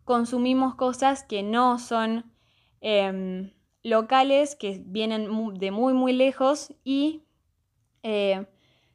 consumimos 0.02 0.74
cosas 0.74 1.22
que 1.22 1.44
no 1.44 1.78
son 1.78 2.32
em, 2.80 3.52
locales, 3.84 4.56
que 4.56 4.82
vienen 4.84 5.28
de 5.54 5.70
muy 5.70 5.94
muy 5.94 6.12
lejos 6.12 6.74
y 6.82 7.22
eh, 8.02 8.44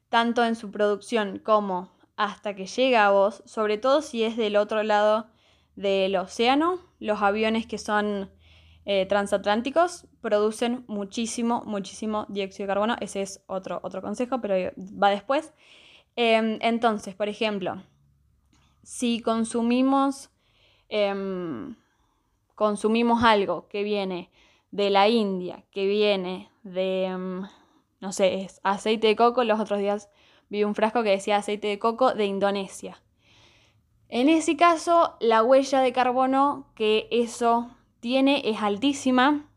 tanto 0.09 0.43
en 0.43 0.57
su 0.57 0.71
producción 0.71 1.39
como 1.39 1.89
hasta 2.17 2.53
que 2.53 2.65
llega 2.65 3.05
a 3.05 3.11
vos, 3.11 3.43
sobre 3.45 3.77
todo 3.77 4.01
si 4.01 4.25
es 4.25 4.35
del 4.35 4.57
otro 4.57 4.83
lado 4.83 5.30
del 5.81 6.15
océano, 6.15 6.79
los 6.99 7.21
aviones 7.21 7.65
que 7.65 7.77
son 7.77 8.29
eh, 8.85 9.05
transatlánticos 9.05 10.07
producen 10.21 10.85
muchísimo, 10.87 11.63
muchísimo 11.65 12.25
dióxido 12.29 12.65
de 12.65 12.67
carbono. 12.67 12.95
Ese 12.99 13.21
es 13.21 13.43
otro, 13.47 13.79
otro 13.83 14.01
consejo, 14.01 14.41
pero 14.41 14.71
va 14.77 15.09
después. 15.09 15.53
Em, 16.15 16.57
entonces, 16.61 17.15
por 17.15 17.29
ejemplo, 17.29 17.83
si 18.83 19.21
consumimos, 19.21 20.29
em, 20.89 21.75
consumimos 22.55 23.23
algo 23.23 23.67
que 23.67 23.83
viene 23.83 24.31
de 24.71 24.89
la 24.89 25.09
India, 25.09 25.63
que 25.71 25.85
viene 25.85 26.49
de, 26.63 27.05
em, 27.05 27.41
no 27.99 28.11
sé, 28.11 28.41
es 28.41 28.59
aceite 28.63 29.07
de 29.07 29.15
coco, 29.15 29.43
los 29.43 29.59
otros 29.59 29.79
días 29.79 30.09
vi 30.49 30.63
un 30.63 30.75
frasco 30.75 31.03
que 31.03 31.11
decía 31.11 31.37
aceite 31.37 31.67
de 31.67 31.79
coco 31.79 32.13
de 32.13 32.25
Indonesia. 32.25 33.01
En 34.11 34.27
ese 34.27 34.57
caso, 34.57 35.15
la 35.21 35.41
huella 35.41 35.79
de 35.79 35.93
carbono 35.93 36.67
que 36.75 37.07
eso 37.11 37.71
tiene 38.01 38.41
es 38.43 38.61
altísima 38.61 39.49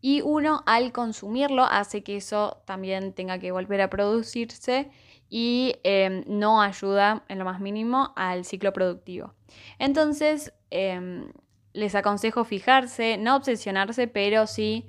y 0.00 0.22
uno 0.22 0.64
al 0.66 0.90
consumirlo 0.90 1.62
hace 1.62 2.02
que 2.02 2.16
eso 2.16 2.60
también 2.66 3.12
tenga 3.12 3.38
que 3.38 3.52
volver 3.52 3.80
a 3.80 3.90
producirse 3.90 4.90
y 5.30 5.76
em, 5.84 6.24
no 6.26 6.60
ayuda 6.60 7.24
en 7.28 7.38
lo 7.38 7.44
más 7.44 7.60
mínimo 7.60 8.12
al 8.16 8.44
ciclo 8.44 8.72
productivo. 8.72 9.34
Entonces, 9.78 10.52
em, 10.70 11.30
les 11.72 11.94
aconsejo 11.94 12.42
fijarse, 12.42 13.18
no 13.18 13.36
obsesionarse, 13.36 14.08
pero 14.08 14.48
sí 14.48 14.88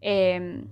em, 0.00 0.70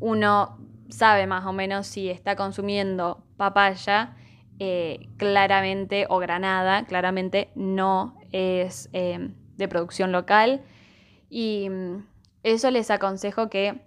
uno 0.00 0.58
sabe 0.90 1.26
más 1.26 1.46
o 1.46 1.54
menos 1.54 1.86
si 1.86 2.10
está 2.10 2.36
consumiendo 2.36 3.24
papaya, 3.38 4.16
eh, 4.64 5.08
claramente, 5.16 6.06
o 6.08 6.18
granada, 6.18 6.84
claramente 6.84 7.50
no 7.56 8.16
es 8.30 8.88
de 8.92 9.68
producción 9.68 10.12
local. 10.12 10.62
Y 11.28 11.68
mm, 11.68 12.06
eso 12.44 12.70
les 12.70 12.88
aconsejo 12.92 13.50
que 13.50 13.80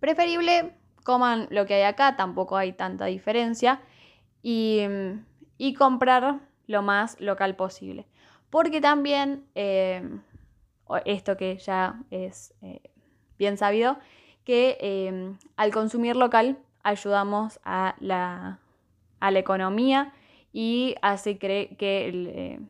preferible 0.00 0.74
coman 1.04 1.46
lo 1.48 1.64
que 1.64 1.76
hay 1.76 1.84
acá, 1.84 2.16
tampoco 2.16 2.58
hay 2.58 2.74
tanta 2.74 3.06
diferencia, 3.06 3.80
y, 4.42 4.84
mm, 4.86 5.74
comprar 5.78 6.40
lo 6.66 6.82
más 6.82 7.18
local 7.18 7.56
posible. 7.56 8.06
Porque 8.50 8.82
también, 8.82 9.46
em, 9.54 10.20
esto 11.06 11.38
que 11.38 11.56
ya 11.56 11.98
es 12.10 12.52
eh, 12.60 12.82
bien 13.38 13.56
sabido, 13.56 13.96
que 14.44 15.34
al 15.56 15.72
consumir 15.72 16.14
local 16.14 16.58
ayudamos 16.82 17.58
a 17.64 17.94
la, 18.00 18.58
a 19.24 19.30
la 19.30 19.38
economía 19.38 20.12
y 20.52 20.96
hace 21.00 21.38
que 21.38 21.76
eh, 21.80 22.60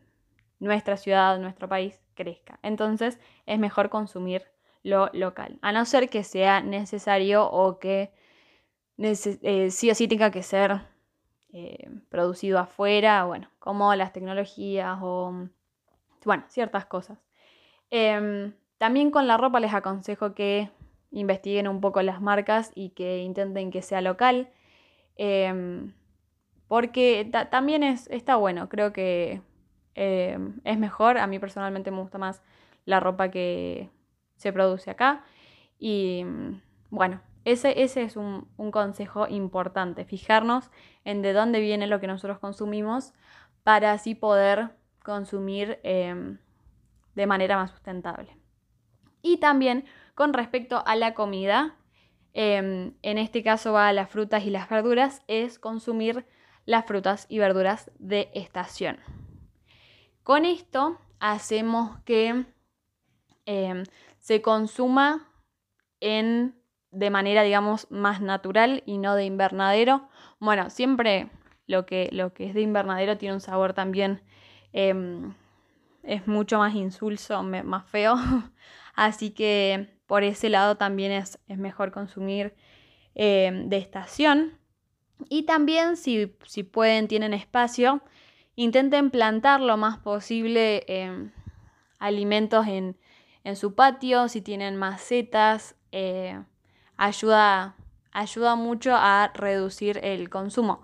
nuestra 0.61 0.97
ciudad, 0.97 1.39
nuestro 1.41 1.69
país 1.69 1.99
crezca. 2.15 2.61
Entonces 2.63 3.19
es 3.47 3.59
mejor 3.59 3.91
consumir 3.91 4.45
lo 4.85 5.11
local, 5.13 5.59
a 5.63 5.73
no 5.73 5.85
ser 5.85 6.09
que 6.09 6.23
sea 6.23 6.61
necesario 6.61 7.51
o 7.51 7.81
que 7.81 8.13
eh, 8.99 9.71
sí 9.71 9.91
o 9.91 9.95
sí 9.97 10.07
tenga 10.07 10.31
que 10.31 10.45
ser 10.45 10.83
eh, 11.53 11.91
producido 12.09 12.61
afuera, 12.61 13.25
bueno, 13.25 13.51
como 13.59 13.93
las 13.97 14.13
tecnologías 14.13 14.99
o, 15.03 15.49
bueno, 16.25 16.45
ciertas 16.49 16.87
cosas. 16.87 17.19
Em, 17.91 18.53
también 18.79 19.11
con 19.11 19.27
la 19.27 19.39
ropa 19.39 19.59
les 19.59 19.75
aconsejo 19.75 20.35
que 20.35 20.71
investiguen 21.11 21.67
un 21.67 21.81
poco 21.81 22.01
las 22.03 22.21
marcas 22.21 22.71
y 22.77 22.91
que 22.91 23.23
intenten 23.23 23.73
que 23.73 23.83
sea 23.83 24.01
local, 24.01 24.51
em, 25.17 25.93
porque 26.75 27.31
también 27.53 27.85
es, 27.85 28.09
está 28.11 28.35
bueno, 28.35 28.69
creo 28.69 28.93
que 28.93 29.43
eh, 29.95 30.37
es 30.65 30.77
mejor. 30.77 31.19
A 31.19 31.29
mí 31.29 31.39
personalmente 31.39 31.93
me 31.93 32.01
gusta 32.01 32.19
más 32.19 32.43
la 32.85 32.99
ropa 32.99 33.31
que 33.31 33.91
se 34.35 34.53
produce 34.53 34.91
acá. 34.91 35.23
Y 35.79 36.27
bueno, 36.91 37.21
ese, 37.45 37.85
ese 37.85 38.03
es 38.03 38.17
un, 38.17 38.49
consejo 38.73 39.29
importante, 39.29 40.05
fijarnos 40.05 40.73
en 41.05 41.23
de 41.23 41.33
dónde 41.33 41.61
viene 41.61 41.87
lo 41.87 42.01
que 42.01 42.09
nosotros 42.09 42.41
consumimos 42.41 43.13
para 43.63 43.93
así 43.93 44.17
poder 44.17 44.75
consumir 45.05 45.79
em, 45.85 46.39
de 47.15 47.27
manera 47.29 47.57
más 47.57 47.71
sustentable. 47.71 48.37
Y 49.23 49.37
también 49.37 49.85
con 50.17 50.33
respecto 50.33 50.83
a 50.85 50.97
la 50.97 51.15
comida, 51.15 51.77
em, 52.33 52.95
en 53.03 53.19
este 53.19 53.45
caso 53.45 53.75
va 53.75 53.87
a 53.87 53.93
las 53.93 54.11
frutas 54.11 54.45
y 54.45 54.51
las 54.51 54.69
verduras, 54.69 55.23
es 55.29 55.61
consumir 55.61 56.27
las 56.67 56.87
frutas 56.87 57.27
y 57.29 57.39
verduras 57.39 57.91
de 57.99 58.31
estación. 58.35 58.99
Con 60.23 60.45
esto 60.45 60.99
hacemos 61.21 61.99
que 62.05 62.47
em, 63.47 63.85
se 64.19 64.43
consuma 64.43 65.29
en, 66.01 66.55
de 66.91 67.11
manera, 67.11 67.43
digamos, 67.43 67.91
más 67.91 68.21
natural 68.21 68.83
y 68.87 68.99
no 68.99 69.15
de 69.15 69.27
invernadero. 69.27 70.09
Bueno, 70.41 70.71
siempre 70.71 71.29
lo 71.67 71.87
que, 71.87 72.09
lo 72.13 72.33
que 72.33 72.47
es 72.47 72.55
de 72.55 72.63
invernadero 72.63 73.19
tiene 73.19 73.35
un 73.35 73.41
sabor 73.41 73.75
también, 73.75 74.23
em, 74.73 75.35
es 76.03 76.27
mucho 76.27 76.59
más 76.59 76.75
insulso, 76.75 77.43
más 77.43 77.87
feo. 77.87 78.17
Así 78.95 79.31
que 79.31 79.99
por 80.07 80.23
ese 80.23 80.49
lado 80.49 80.77
también 80.77 81.13
es, 81.13 81.39
mejor 81.49 81.93
consumir 81.93 82.55
em, 83.15 83.69
de 83.69 83.79
estación. 83.79 84.59
Y 85.29 85.45
también 85.45 85.97
si, 85.97 86.35
si 86.47 86.63
pueden, 86.63 87.09
tienen 87.09 87.35
espacio, 87.35 88.03
Intenten 88.57 89.11
plantar 89.11 89.61
lo 89.61 89.77
más 89.77 89.99
posible 89.99 90.85
em, 90.87 91.33
alimentos 91.99 92.67
en, 92.69 92.97
su 93.57 93.75
patio, 93.75 94.29
si 94.29 94.41
tienen 94.41 94.77
macetas, 94.77 95.75
eh, 95.93 96.41
ayuda, 96.97 97.75
ayuda 98.13 98.55
mucho 98.55 98.95
a 98.95 99.33
reducir 99.35 100.01
el 100.03 100.31
consumo. 100.31 100.83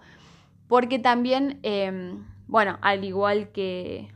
Porque 0.68 0.98
también, 0.98 1.58
em, 1.62 2.26
bueno, 2.48 2.76
al 2.82 3.04
igual 3.04 3.50
que, 3.52 4.12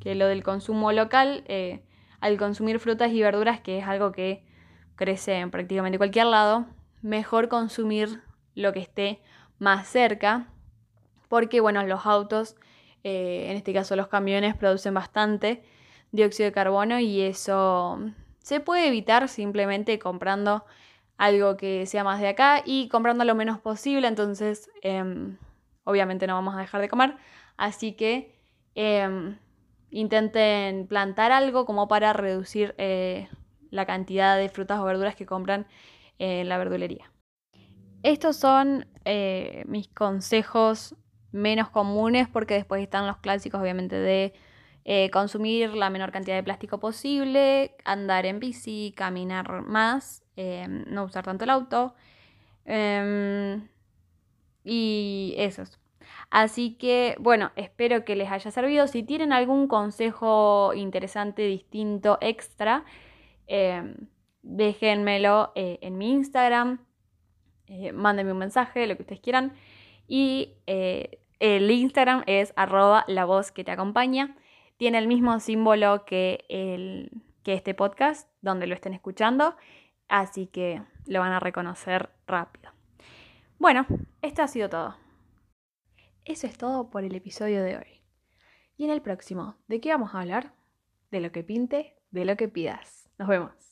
que, 0.00 0.14
lo 0.14 0.26
del 0.28 0.44
consumo 0.44 0.92
local, 0.92 1.42
eh, 1.48 1.82
al 2.20 2.36
consumir 2.36 2.78
frutas 2.78 3.10
y 3.10 3.22
verduras, 3.22 3.60
que 3.60 3.78
es 3.78 3.84
algo 3.86 4.12
que 4.12 4.44
crece 4.94 5.38
en 5.38 5.50
prácticamente 5.50 5.98
cualquier 5.98 6.26
lado, 6.26 6.66
mejor 7.02 7.48
consumir 7.48 8.22
lo 8.56 8.72
que 8.72 8.80
esté 8.80 9.20
más 9.60 9.86
cerca, 9.86 10.48
porque 11.28 11.60
bueno, 11.60 11.84
los 11.84 12.06
autos 12.06 12.56
eh, 13.04 13.50
en 13.50 13.56
este 13.56 13.72
caso 13.72 13.94
los 13.94 14.08
camiones 14.08 14.56
producen 14.56 14.92
bastante 14.92 15.62
dióxido 16.10 16.46
de 16.46 16.52
carbono 16.52 16.98
y 16.98 17.20
eso 17.20 18.00
se 18.40 18.58
puede 18.58 18.88
evitar 18.88 19.28
simplemente 19.28 20.00
comprando 20.00 20.64
algo 21.16 21.56
que 21.56 21.86
sea 21.86 22.02
más 22.02 22.20
de 22.20 22.26
acá 22.26 22.62
y 22.64 22.88
comprando 22.88 23.24
lo 23.24 23.36
menos 23.36 23.60
posible, 23.60 24.08
entonces 24.08 24.70
em, 24.82 25.36
obviamente 25.84 26.26
no 26.26 26.34
vamos 26.34 26.56
a 26.56 26.58
dejar 26.58 26.80
de 26.80 26.88
comer, 26.88 27.16
así 27.56 27.92
que 27.92 28.34
em, 28.74 29.38
intenten 29.90 30.88
plantar 30.88 31.30
algo 31.30 31.64
como 31.64 31.86
para 31.86 32.12
reducir 32.12 32.74
eh, 32.76 33.28
la 33.70 33.86
cantidad 33.86 34.36
de 34.36 34.48
frutas 34.48 34.80
o 34.80 34.84
verduras 34.84 35.14
que 35.14 35.26
compran 35.26 35.66
en 36.18 36.48
la 36.48 36.58
verdulería. 36.58 37.10
Estos 38.06 38.36
son 38.36 38.86
eh, 39.04 39.64
mis 39.66 39.88
consejos 39.88 40.94
menos 41.32 41.70
comunes 41.70 42.28
porque 42.28 42.54
después 42.54 42.80
están 42.80 43.04
los 43.04 43.16
clásicos 43.16 43.60
obviamente 43.60 43.96
de 43.96 44.32
eh, 44.84 45.10
consumir 45.10 45.74
la 45.74 45.90
menor 45.90 46.12
cantidad 46.12 46.36
de 46.36 46.44
plástico 46.44 46.78
posible, 46.78 47.74
andar 47.84 48.24
en 48.24 48.38
bici, 48.38 48.94
caminar 48.96 49.62
más, 49.62 50.22
em, 50.36 50.84
no 50.86 51.02
usar 51.02 51.24
tanto 51.24 51.42
el 51.42 51.50
auto 51.50 51.96
em, 52.64 53.66
y 54.62 55.34
esos. 55.36 55.80
Así 56.30 56.74
que 56.74 57.16
bueno, 57.18 57.50
espero 57.56 58.04
que 58.04 58.14
les 58.14 58.30
haya 58.30 58.52
servido. 58.52 58.86
Si 58.86 59.02
tienen 59.02 59.32
algún 59.32 59.66
consejo 59.66 60.74
interesante, 60.74 61.42
distinto, 61.42 62.18
extra, 62.20 62.84
em, 63.48 63.96
déjenmelo 64.42 65.50
eh, 65.56 65.80
en 65.82 65.98
mi 65.98 66.12
Instagram. 66.12 66.85
Eh, 67.68 67.92
mándenme 67.92 68.32
un 68.32 68.38
mensaje, 68.38 68.86
lo 68.86 68.96
que 68.96 69.02
ustedes 69.02 69.20
quieran. 69.20 69.54
Y 70.08 70.54
el 70.66 71.70
Instagram 71.70 72.22
es 72.26 72.52
arroba 72.56 73.04
la 73.08 73.24
voz 73.24 73.52
que 73.52 73.64
te 73.64 73.72
acompaña. 73.72 74.36
Tiene 74.76 74.98
el 74.98 75.08
mismo 75.08 75.38
símbolo 75.40 76.04
que, 76.04 76.44
el, 76.48 77.10
que 77.42 77.54
este 77.54 77.74
podcast, 77.74 78.30
donde 78.40 78.66
lo 78.66 78.74
estén 78.74 78.94
escuchando. 78.94 79.56
Así 80.08 80.46
que 80.46 80.82
lo 81.06 81.20
van 81.20 81.32
a 81.32 81.40
reconocer 81.40 82.10
rápido. 82.26 82.70
Bueno, 83.58 83.86
esto 84.22 84.42
ha 84.42 84.48
sido 84.48 84.68
todo. 84.68 84.96
Eso 86.24 86.46
es 86.46 86.58
todo 86.58 86.90
por 86.90 87.04
el 87.04 87.14
episodio 87.14 87.62
de 87.62 87.76
hoy. 87.76 88.02
Y 88.76 88.84
en 88.84 88.90
el 88.90 89.00
próximo, 89.00 89.56
¿de 89.68 89.80
qué 89.80 89.90
vamos 89.90 90.14
a 90.14 90.20
hablar? 90.20 90.52
De 91.10 91.20
lo 91.20 91.32
que 91.32 91.42
pinte, 91.42 91.96
de 92.10 92.24
lo 92.24 92.36
que 92.36 92.48
pidas. 92.48 93.08
Nos 93.18 93.28
vemos. 93.28 93.65